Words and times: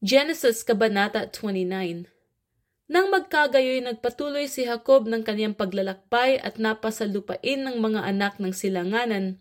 Genesis 0.00 0.64
Kabanata 0.64 1.28
29 1.28 2.08
Nang 2.88 3.06
magkagayoy 3.12 3.84
nagpatuloy 3.84 4.48
si 4.48 4.64
Jacob 4.64 5.04
ng 5.04 5.20
kanyang 5.20 5.52
paglalakbay 5.52 6.40
at 6.40 6.56
napasalupain 6.56 7.60
ng 7.60 7.76
mga 7.76 8.08
anak 8.08 8.40
ng 8.40 8.48
silanganan. 8.48 9.36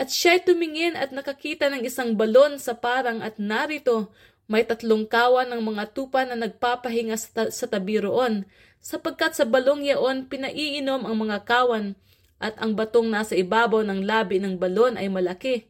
At 0.00 0.08
siya'y 0.08 0.48
tumingin 0.48 0.96
at 0.96 1.12
nakakita 1.12 1.68
ng 1.68 1.84
isang 1.84 2.16
balon 2.16 2.56
sa 2.56 2.72
parang 2.72 3.20
at 3.20 3.36
narito 3.36 4.08
may 4.48 4.64
tatlong 4.64 5.04
kawan 5.04 5.52
ng 5.52 5.60
mga 5.60 5.92
tupa 5.92 6.24
na 6.24 6.40
nagpapahinga 6.40 7.20
sa, 7.20 7.28
ta- 7.28 7.52
sa 7.52 7.68
tabi 7.68 8.00
roon, 8.00 8.48
sapagkat 8.80 9.36
sa 9.36 9.44
balong 9.44 9.84
yaon 9.84 10.24
pinaiinom 10.24 11.04
ang 11.04 11.20
mga 11.20 11.44
kawan 11.44 12.00
at 12.40 12.56
ang 12.64 12.72
batong 12.72 13.12
nasa 13.12 13.36
ibabaw 13.36 13.84
ng 13.84 14.08
labi 14.08 14.40
ng 14.40 14.56
balon 14.56 14.96
ay 14.96 15.12
malaki. 15.12 15.68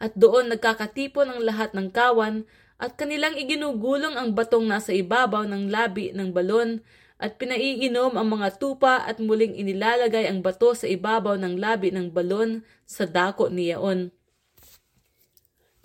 At 0.00 0.16
doon 0.16 0.48
nagkakatipon 0.48 1.28
ang 1.28 1.44
lahat 1.44 1.76
ng 1.76 1.92
kawan 1.92 2.48
at 2.82 2.98
kanilang 2.98 3.38
iginugulong 3.38 4.18
ang 4.18 4.34
batong 4.34 4.66
nasa 4.66 4.90
ibabaw 4.90 5.46
ng 5.46 5.70
labi 5.70 6.10
ng 6.10 6.34
balon 6.34 6.82
at 7.22 7.38
pinaiinom 7.38 8.18
ang 8.18 8.26
mga 8.26 8.58
tupa 8.58 9.06
at 9.06 9.22
muling 9.22 9.54
inilalagay 9.54 10.26
ang 10.26 10.42
bato 10.42 10.74
sa 10.74 10.90
ibabaw 10.90 11.38
ng 11.38 11.62
labi 11.62 11.94
ng 11.94 12.10
balon 12.10 12.66
sa 12.82 13.06
dako 13.06 13.46
ni 13.46 13.70
Yaon. 13.70 14.10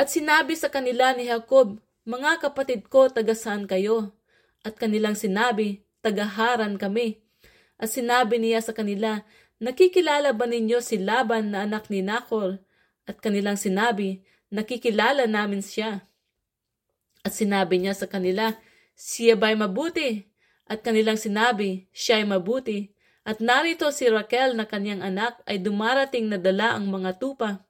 At 0.02 0.10
sinabi 0.10 0.58
sa 0.58 0.74
kanila 0.74 1.14
ni 1.14 1.30
Jacob, 1.30 1.78
Mga 2.10 2.42
kapatid 2.42 2.90
ko, 2.90 3.14
tagasaan 3.14 3.70
kayo? 3.70 4.18
At 4.66 4.82
kanilang 4.82 5.14
sinabi, 5.14 5.86
Tagaharan 6.02 6.82
kami. 6.82 7.22
At 7.78 7.94
sinabi 7.94 8.42
niya 8.42 8.66
sa 8.66 8.74
kanila, 8.74 9.22
Nakikilala 9.62 10.34
ba 10.34 10.50
ninyo 10.50 10.82
si 10.82 10.98
Laban 10.98 11.54
na 11.54 11.70
anak 11.70 11.94
ni 11.94 12.02
Nakor? 12.02 12.58
At 13.06 13.22
kanilang 13.22 13.62
sinabi, 13.62 14.26
Nakikilala 14.50 15.30
namin 15.30 15.62
siya. 15.62 16.08
At 17.28 17.36
sinabi 17.36 17.84
niya 17.84 17.92
sa 17.92 18.08
kanila, 18.08 18.56
siya 18.96 19.36
ba'y 19.36 19.60
mabuti? 19.60 20.24
At 20.64 20.80
kanilang 20.80 21.20
sinabi, 21.20 21.92
siya'y 21.92 22.24
mabuti. 22.24 22.96
At 23.28 23.44
narito 23.44 23.92
si 23.92 24.08
Raquel 24.08 24.56
na 24.56 24.64
kanyang 24.64 25.04
anak 25.04 25.44
ay 25.44 25.60
dumarating 25.60 26.32
na 26.32 26.40
dala 26.40 26.80
ang 26.80 26.88
mga 26.88 27.20
tupa. 27.20 27.68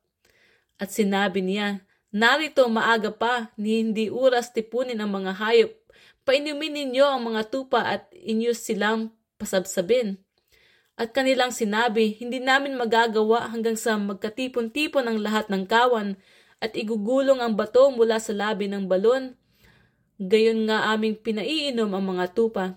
At 0.77 0.93
sinabi 0.93 1.41
niya, 1.41 1.81
narito 2.13 2.69
maaga 2.69 3.09
pa, 3.09 3.49
ni 3.57 3.81
hindi 3.81 4.13
oras 4.13 4.53
tipunin 4.53 5.01
ang 5.01 5.09
mga 5.09 5.33
hayop. 5.41 5.73
Painumin 6.21 6.77
ninyo 6.77 7.05
ang 7.09 7.25
mga 7.25 7.49
tupa 7.49 7.81
at 7.81 8.13
inyo 8.13 8.53
silang 8.53 9.09
pasabsabin. 9.41 10.21
At 11.01 11.17
kanilang 11.17 11.49
sinabi, 11.49 12.13
hindi 12.21 12.37
namin 12.37 12.77
magagawa 12.77 13.49
hanggang 13.49 13.73
sa 13.73 13.97
magkatipon-tipon 13.97 15.09
ang 15.09 15.17
lahat 15.17 15.49
ng 15.49 15.65
kawan 15.65 16.13
at 16.61 16.77
igugulong 16.77 17.41
ang 17.41 17.57
bato 17.57 17.89
mula 17.89 18.21
sa 18.21 18.37
labi 18.37 18.69
ng 18.69 18.85
balon 18.85 19.33
Gayon 20.17 20.65
nga 20.65 20.89
aming 20.97 21.13
pinaiinom 21.13 21.93
ang 21.93 22.17
mga 22.17 22.33
tupa. 22.33 22.73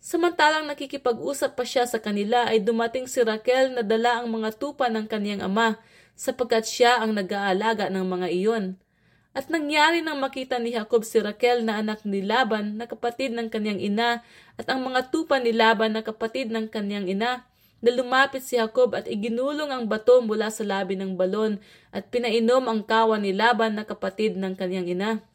Samantalang 0.00 0.64
nakikipag-usap 0.64 1.52
pa 1.52 1.68
siya 1.68 1.84
sa 1.84 2.00
kanila 2.00 2.48
ay 2.48 2.64
dumating 2.64 3.04
si 3.04 3.20
Raquel 3.20 3.76
na 3.76 3.84
dala 3.84 4.24
ang 4.24 4.32
mga 4.32 4.56
tupa 4.56 4.88
ng 4.88 5.04
kaniyang 5.04 5.44
ama 5.44 5.76
sapagkat 6.16 6.64
siya 6.64 7.04
ang 7.04 7.12
nag-aalaga 7.12 7.92
ng 7.92 8.08
mga 8.08 8.26
iyon. 8.32 8.80
At 9.36 9.52
nangyari 9.52 10.00
nang 10.00 10.16
makita 10.16 10.56
ni 10.56 10.72
Jacob 10.72 11.04
si 11.04 11.20
Raquel 11.20 11.60
na 11.60 11.76
anak 11.76 12.08
ni 12.08 12.24
Laban 12.24 12.80
na 12.80 12.88
kapatid 12.88 13.36
ng 13.36 13.52
kaniyang 13.52 13.80
ina 13.80 14.24
at 14.56 14.64
ang 14.72 14.80
mga 14.80 15.12
tupa 15.12 15.36
ni 15.44 15.52
Laban 15.52 15.92
na 15.92 16.00
kapatid 16.00 16.48
ng 16.48 16.72
kaniyang 16.72 17.04
ina 17.04 17.44
na 17.84 17.90
lumapit 17.92 18.40
si 18.40 18.56
Jacob 18.56 18.96
at 18.96 19.04
iginulong 19.04 19.68
ang 19.68 19.84
bato 19.84 20.24
mula 20.24 20.48
sa 20.48 20.64
labi 20.64 20.96
ng 20.96 21.20
balon 21.20 21.60
at 21.92 22.08
pinainom 22.08 22.64
ang 22.64 22.80
kawan 22.80 23.20
ni 23.20 23.36
Laban 23.36 23.76
na 23.76 23.84
kapatid 23.84 24.40
ng 24.40 24.56
kaniyang 24.56 24.88
ina. 24.88 25.31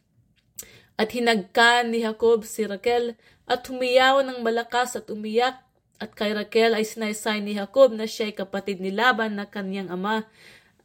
At 0.98 1.14
hinagkan 1.14 1.94
ni 1.94 2.02
Jacob 2.02 2.42
si 2.42 2.66
Raquel 2.66 3.14
at 3.46 3.62
humiyaw 3.70 4.26
ng 4.26 4.42
malakas 4.42 4.98
at 4.98 5.14
umiyak. 5.14 5.62
At 6.02 6.18
kay 6.18 6.34
Raquel 6.34 6.74
ay 6.74 6.86
sinaysay 6.86 7.42
ni 7.42 7.54
Jacob 7.54 7.94
na 7.94 8.10
siya'y 8.10 8.34
kapatid 8.34 8.82
ni 8.82 8.90
Laban 8.90 9.38
na 9.38 9.46
kanyang 9.46 9.94
ama. 9.94 10.26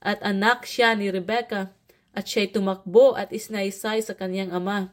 At 0.04 0.20
anak 0.20 0.68
siya 0.68 0.92
ni 0.92 1.08
Rebecca 1.08 1.72
at 2.12 2.28
siya'y 2.28 2.52
tumakbo 2.52 3.16
at 3.16 3.32
isnaysay 3.32 4.04
sa 4.04 4.12
kanyang 4.12 4.52
ama. 4.52 4.92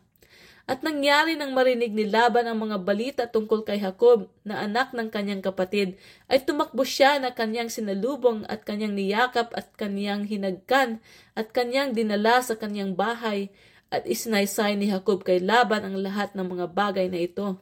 At 0.69 0.85
nangyari 0.85 1.33
nang 1.33 1.57
marinig 1.57 1.91
ni 1.97 2.05
Laban 2.05 2.45
ang 2.45 2.61
mga 2.61 2.77
balita 2.85 3.23
tungkol 3.25 3.65
kay 3.65 3.81
Jacob 3.81 4.29
na 4.45 4.61
anak 4.61 4.93
ng 4.93 5.09
kanyang 5.09 5.41
kapatid, 5.41 5.97
ay 6.29 6.45
tumakbo 6.45 6.85
siya 6.85 7.17
na 7.17 7.33
kanyang 7.33 7.73
sinalubong 7.73 8.45
at 8.45 8.63
kanyang 8.63 8.93
niyakap 8.93 9.49
at 9.57 9.73
kanyang 9.75 10.29
hinagkan 10.29 11.01
at 11.33 11.49
kanyang 11.49 11.97
dinala 11.97 12.45
sa 12.45 12.53
kanyang 12.53 12.93
bahay 12.93 13.49
at 13.89 14.05
isinaysay 14.05 14.77
ni 14.77 14.93
Jacob 14.93 15.25
kay 15.25 15.41
Laban 15.41 15.81
ang 15.81 15.97
lahat 15.97 16.37
ng 16.37 16.45
mga 16.45 16.65
bagay 16.73 17.09
na 17.09 17.19
ito. 17.25 17.57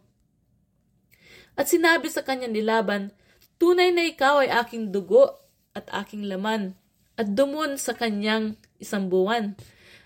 At 1.58 1.72
sinabi 1.72 2.12
sa 2.12 2.22
kanya 2.22 2.52
ni 2.52 2.62
Laban, 2.62 3.16
Tunay 3.58 3.90
na 3.90 4.06
ikaw 4.06 4.46
ay 4.46 4.54
aking 4.54 4.94
dugo 4.94 5.34
at 5.74 5.90
aking 5.90 6.30
laman, 6.30 6.78
at 7.18 7.34
dumon 7.34 7.82
sa 7.82 7.98
kanyang 7.98 8.54
isang 8.78 9.10
buwan. 9.10 9.58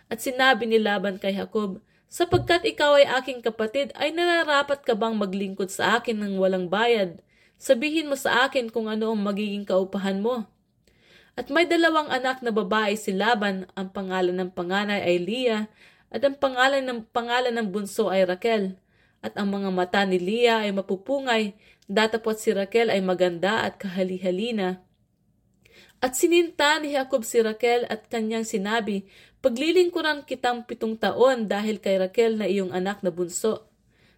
At 0.07 0.23
sinabi 0.23 0.71
ni 0.71 0.79
Laban 0.79 1.19
kay 1.19 1.35
Jacob, 1.35 1.83
Sapagkat 2.11 2.67
ikaw 2.67 2.99
ay 2.99 3.07
aking 3.19 3.39
kapatid, 3.39 3.91
ay 3.95 4.11
nararapat 4.11 4.83
ka 4.83 4.95
bang 4.95 5.15
maglingkod 5.15 5.71
sa 5.71 5.99
akin 5.99 6.19
ng 6.19 6.33
walang 6.39 6.67
bayad? 6.67 7.23
Sabihin 7.55 8.11
mo 8.11 8.19
sa 8.19 8.47
akin 8.47 8.67
kung 8.67 8.91
ano 8.91 9.15
ang 9.15 9.23
magiging 9.23 9.63
kaupahan 9.63 10.19
mo. 10.19 10.43
At 11.39 11.47
may 11.47 11.63
dalawang 11.63 12.11
anak 12.11 12.43
na 12.43 12.51
babae 12.51 12.99
si 12.99 13.15
Laban, 13.15 13.63
ang 13.79 13.95
pangalan 13.95 14.35
ng 14.35 14.51
panganay 14.51 14.99
ay 14.99 15.17
Leah 15.23 15.71
at 16.11 16.21
ang 16.27 16.35
pangalan 16.35 16.83
ng 16.83 17.07
pangalan 17.15 17.55
ng 17.55 17.67
bunso 17.71 18.11
ay 18.11 18.27
Raquel. 18.27 18.75
At 19.23 19.39
ang 19.39 19.47
mga 19.55 19.71
mata 19.71 20.03
ni 20.03 20.19
Leah 20.19 20.67
ay 20.67 20.75
mapupungay, 20.75 21.55
datapot 21.87 22.35
si 22.35 22.51
Raquel 22.51 22.91
ay 22.91 22.99
maganda 22.99 23.63
at 23.63 23.79
kahali-halina. 23.79 24.83
At 26.03 26.19
sininta 26.19 26.81
ni 26.83 26.97
Jacob 26.97 27.23
si 27.23 27.39
Raquel 27.39 27.87
at 27.87 28.11
kanyang 28.11 28.43
sinabi, 28.43 29.07
Paglilingkuran 29.41 30.27
kitang 30.27 30.69
pitong 30.69 30.99
taon 30.99 31.49
dahil 31.49 31.81
kay 31.81 31.97
Raquel 31.97 32.37
na 32.37 32.45
iyong 32.45 32.75
anak 32.75 33.01
na 33.01 33.09
bunso. 33.09 33.71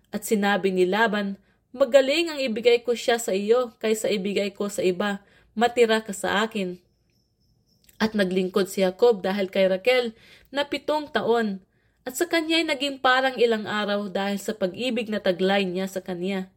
At 0.10 0.28
sinabi 0.28 0.74
ni 0.74 0.90
Laban, 0.90 1.40
Magaling 1.74 2.30
ang 2.30 2.38
ibigay 2.38 2.86
ko 2.86 2.94
siya 2.94 3.18
sa 3.18 3.34
iyo 3.34 3.74
kaysa 3.82 4.06
ibigay 4.14 4.54
ko 4.54 4.70
sa 4.70 4.86
iba, 4.86 5.26
matira 5.58 6.06
ka 6.06 6.14
sa 6.14 6.46
akin. 6.46 6.78
At 7.98 8.14
naglingkod 8.14 8.70
si 8.70 8.86
Jacob 8.86 9.26
dahil 9.26 9.50
kay 9.50 9.66
Raquel 9.66 10.14
na 10.54 10.70
pitong 10.70 11.10
taon 11.10 11.66
at 12.04 12.14
sa 12.20 12.28
kanya 12.28 12.60
ay 12.60 12.68
naging 12.68 13.00
parang 13.00 13.36
ilang 13.40 13.64
araw 13.64 14.12
dahil 14.12 14.40
sa 14.40 14.52
pag-ibig 14.52 15.08
na 15.08 15.24
taglay 15.24 15.64
niya 15.64 15.88
sa 15.88 16.04
kanya. 16.04 16.52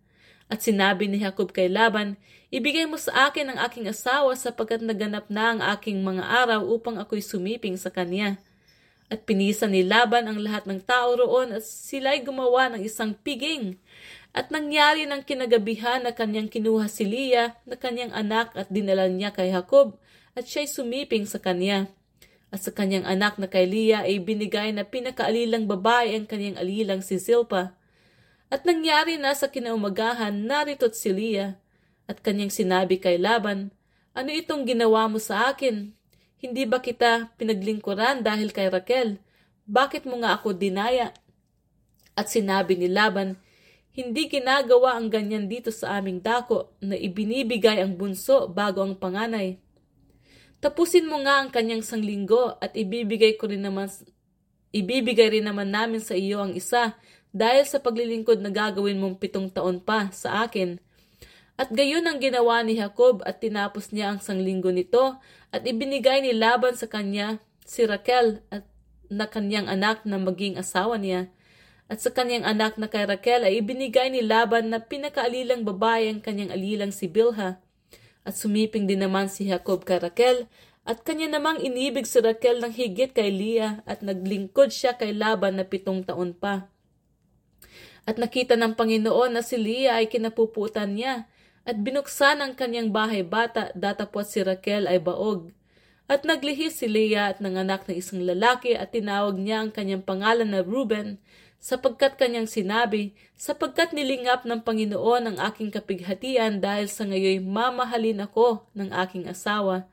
At 0.47 0.63
sinabi 0.63 1.11
ni 1.11 1.23
Jacob 1.23 1.51
kay 1.51 1.67
Laban, 1.67 2.19
Ibigay 2.47 2.87
mo 2.87 2.95
sa 2.95 3.27
akin 3.27 3.51
ang 3.51 3.59
aking 3.67 3.91
asawa 3.91 4.31
sapagkat 4.39 4.79
naganap 4.79 5.27
na 5.27 5.51
ang 5.51 5.61
aking 5.75 6.07
mga 6.07 6.23
araw 6.23 6.63
upang 6.63 6.95
ako'y 6.95 7.19
sumiping 7.19 7.75
sa 7.75 7.91
kanya. 7.91 8.39
At 9.11 9.27
pinisa 9.27 9.67
ni 9.67 9.83
Laban 9.83 10.31
ang 10.31 10.39
lahat 10.39 10.63
ng 10.71 10.79
tao 10.87 11.19
roon 11.19 11.51
at 11.51 11.67
sila'y 11.67 12.23
gumawa 12.23 12.71
ng 12.71 12.87
isang 12.87 13.19
piging. 13.19 13.83
At 14.31 14.55
nangyari 14.55 15.11
ng 15.11 15.27
kinagabihan 15.27 16.07
na 16.07 16.15
kanyang 16.15 16.47
kinuha 16.47 16.87
si 16.87 17.03
Leah 17.03 17.59
na 17.67 17.75
kanyang 17.75 18.15
anak 18.15 18.55
at 18.55 18.71
dinala 18.71 19.11
niya 19.11 19.35
kay 19.35 19.51
Jacob 19.51 19.99
at 20.39 20.47
siya'y 20.47 20.71
sumiping 20.71 21.27
sa 21.27 21.43
kanya. 21.43 21.91
At 22.55 22.63
sa 22.63 22.71
kanyang 22.71 23.05
anak 23.05 23.37
na 23.43 23.51
kay 23.51 23.67
Leah 23.67 24.07
ay 24.07 24.23
binigay 24.23 24.71
na 24.71 24.87
pinakaalilang 24.87 25.67
babae 25.67 26.15
ang 26.15 26.27
kanyang 26.31 26.57
alilang 26.57 27.03
si 27.03 27.19
Zilpa. 27.19 27.75
At 28.47 28.63
nangyari 28.63 29.19
na 29.19 29.35
sa 29.35 29.51
kinaumagahan, 29.51 30.47
narito't 30.47 30.95
si 30.95 31.11
Leah. 31.11 31.59
At 32.07 32.23
kanyang 32.23 32.55
sinabi 32.55 33.03
kay 33.03 33.19
Laban, 33.19 33.75
Ano 34.15 34.31
itong 34.31 34.65
ginawa 34.65 35.11
mo 35.11 35.19
sa 35.19 35.51
akin? 35.51 35.93
Hindi 36.39 36.63
ba 36.65 36.79
kita 36.79 37.35
pinaglingkuran 37.35 38.23
dahil 38.23 38.55
kay 38.55 38.71
Raquel? 38.71 39.19
Bakit 39.67 40.07
mo 40.07 40.23
nga 40.23 40.39
ako 40.39 40.55
dinaya? 40.55 41.11
At 42.15 42.31
sinabi 42.31 42.79
ni 42.79 42.87
Laban, 42.87 43.37
hindi 43.97 44.29
ginagawa 44.29 44.95
ang 44.95 45.09
ganyan 45.09 45.49
dito 45.49 45.73
sa 45.73 45.99
aming 45.99 46.21
dako 46.21 46.71
na 46.85 46.95
ibinibigay 46.95 47.81
ang 47.81 47.97
bunso 47.97 48.45
bago 48.47 48.85
ang 48.85 48.95
panganay. 48.95 49.57
Tapusin 50.67 51.07
mo 51.07 51.23
nga 51.23 51.47
ang 51.47 51.55
kanyang 51.55 51.87
sanglinggo 51.87 52.59
at 52.59 52.75
ibibigay 52.75 53.39
ko 53.39 53.47
rin 53.47 53.63
naman 53.63 53.87
ibibigay 54.75 55.39
rin 55.39 55.47
naman 55.47 55.71
namin 55.71 56.03
sa 56.03 56.19
iyo 56.19 56.43
ang 56.43 56.59
isa 56.59 56.99
dahil 57.31 57.63
sa 57.71 57.79
paglilingkod 57.79 58.43
na 58.43 58.51
gagawin 58.51 58.99
mong 58.99 59.23
pitong 59.23 59.47
taon 59.47 59.79
pa 59.79 60.11
sa 60.11 60.43
akin. 60.43 60.83
At 61.55 61.71
gayon 61.71 62.03
ang 62.11 62.19
ginawa 62.19 62.67
ni 62.67 62.83
Jacob 62.83 63.23
at 63.23 63.39
tinapos 63.39 63.95
niya 63.95 64.11
ang 64.11 64.19
sanglinggo 64.19 64.75
nito 64.75 65.23
at 65.55 65.63
ibinigay 65.63 66.27
ni 66.27 66.35
Laban 66.35 66.75
sa 66.75 66.91
kanya 66.91 67.39
si 67.63 67.87
Raquel 67.87 68.43
at 68.51 68.67
na 69.07 69.31
kanyang 69.31 69.71
anak 69.71 70.03
na 70.03 70.19
maging 70.19 70.59
asawa 70.59 70.99
niya. 70.99 71.31
At 71.87 72.03
sa 72.03 72.11
kanyang 72.11 72.43
anak 72.43 72.75
na 72.75 72.91
kay 72.91 73.07
Raquel 73.07 73.47
ay 73.47 73.63
ibinigay 73.63 74.11
ni 74.11 74.19
Laban 74.19 74.75
na 74.75 74.83
pinakaalilang 74.83 75.63
babae 75.63 76.11
ang 76.11 76.19
kanyang 76.19 76.51
alilang 76.51 76.91
si 76.91 77.07
Bilha. 77.07 77.63
At 78.27 78.35
sumiping 78.35 78.91
din 78.91 79.07
naman 79.07 79.31
si 79.31 79.47
Jacob 79.47 79.87
kay 79.87 80.03
Raquel 80.03 80.51
at 80.83 81.07
kanya 81.07 81.39
namang 81.39 81.63
inibig 81.63 82.11
si 82.11 82.19
Raquel 82.19 82.59
ng 82.59 82.75
higit 82.75 83.15
kay 83.15 83.31
Leah 83.31 83.87
at 83.87 84.03
naglingkod 84.03 84.75
siya 84.75 84.99
kay 84.99 85.15
Laban 85.15 85.63
na 85.63 85.65
pitong 85.67 86.03
taon 86.03 86.35
pa. 86.35 86.67
At 88.03 88.19
nakita 88.19 88.59
ng 88.59 88.75
Panginoon 88.75 89.39
na 89.39 89.43
si 89.47 89.55
Leah 89.55 90.03
ay 90.03 90.11
kinapuputan 90.11 90.99
niya 90.99 91.31
at 91.67 91.79
binuksan 91.79 92.43
ang 92.43 92.55
kanyang 92.55 92.91
bahay 92.91 93.23
bata 93.23 93.75
datapot 93.75 94.27
si 94.27 94.43
Raquel 94.43 94.91
ay 94.91 94.99
baog. 94.99 95.55
At 96.07 96.23
naglihis 96.23 96.83
si 96.83 96.87
Leah 96.87 97.35
at 97.35 97.43
nanganak 97.43 97.87
ng 97.87 97.99
isang 97.99 98.23
lalaki 98.23 98.79
at 98.79 98.95
tinawag 98.95 99.39
niya 99.39 99.67
ang 99.67 99.71
kanyang 99.75 100.07
pangalan 100.07 100.55
na 100.55 100.63
Reuben 100.63 101.19
sapagkat 101.63 102.21
kanyang 102.21 102.47
sinabi, 102.47 103.17
sapagkat 103.35 103.91
nilingap 103.91 104.47
ng 104.47 104.63
Panginoon 104.63 105.33
ang 105.33 105.37
aking 105.41 105.73
kapighatian 105.73 106.63
dahil 106.63 106.87
sa 106.87 107.05
ngayoy 107.09 107.43
mamahalin 107.43 108.23
ako 108.23 108.65
ng 108.77 108.93
aking 108.93 109.27
asawa. 109.27 109.89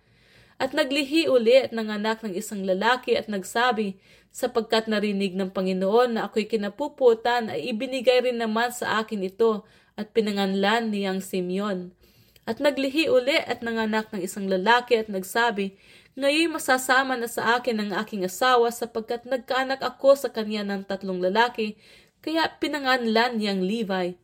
At 0.61 0.71
naglihi 0.71 1.27
uli 1.27 1.59
at 1.59 1.75
nanganak 1.75 2.21
ng 2.21 2.37
isang 2.37 2.63
lalaki 2.63 3.17
at 3.17 3.27
nagsabi, 3.27 3.97
sapagkat 4.33 4.89
narinig 4.89 5.37
ng 5.37 5.53
Panginoon 5.53 6.17
na 6.17 6.25
ako'y 6.25 6.49
kinapuputan 6.49 7.53
ay 7.53 7.69
ibinigay 7.69 8.25
rin 8.25 8.41
naman 8.41 8.73
sa 8.73 9.01
akin 9.01 9.21
ito 9.21 9.61
at 9.93 10.09
pinanganlan 10.09 10.89
niyang 10.89 11.21
Simeon. 11.21 11.93
At 12.43 12.59
naglihi 12.59 13.07
uli 13.07 13.39
at 13.39 13.63
nanganak 13.63 14.11
ng 14.11 14.19
isang 14.19 14.51
lalaki 14.51 14.99
at 14.99 15.07
nagsabi, 15.07 15.79
ngayon 16.13 16.53
masasama 16.53 17.17
na 17.17 17.25
sa 17.25 17.57
akin 17.57 17.73
ang 17.81 17.91
aking 18.05 18.21
asawa 18.21 18.69
sapagkat 18.69 19.25
nagkaanak 19.25 19.81
ako 19.81 20.13
sa 20.13 20.29
kanya 20.29 20.61
ng 20.61 20.85
tatlong 20.85 21.17
lalaki, 21.17 21.73
kaya 22.21 22.47
pinanganlan 22.61 23.41
niyang 23.41 23.65
Levi. 23.65 24.15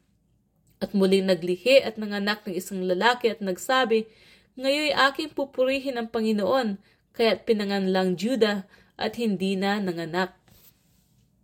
At 0.79 0.95
muling 0.95 1.27
naglihi 1.27 1.83
at 1.83 1.99
nanganak 1.99 2.47
ng 2.47 2.55
isang 2.55 2.85
lalaki 2.85 3.33
at 3.33 3.43
nagsabi, 3.43 4.07
Ngayon 4.55 4.95
aking 5.11 5.35
pupurihin 5.35 5.99
ang 5.99 6.07
Panginoon, 6.07 6.79
kaya't 7.17 7.43
pinanganlang 7.43 8.15
Judah 8.15 8.63
at 8.95 9.19
hindi 9.19 9.59
na 9.59 9.83
nanganak. 9.83 10.38